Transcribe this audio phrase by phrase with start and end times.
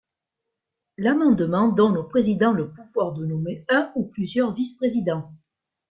[0.97, 5.31] L'amendement donne au président le pouvoir de nommer un ou plusieurs vice-présidents.